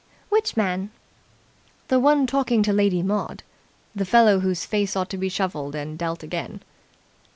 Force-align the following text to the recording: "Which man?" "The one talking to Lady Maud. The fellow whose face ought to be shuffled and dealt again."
"Which 0.29 0.57
man?" 0.57 0.89
"The 1.89 1.99
one 1.99 2.25
talking 2.25 2.63
to 2.63 2.73
Lady 2.73 3.03
Maud. 3.03 3.43
The 3.95 4.03
fellow 4.03 4.39
whose 4.39 4.65
face 4.65 4.95
ought 4.95 5.11
to 5.11 5.15
be 5.17 5.29
shuffled 5.29 5.75
and 5.75 5.95
dealt 5.95 6.23
again." 6.23 6.63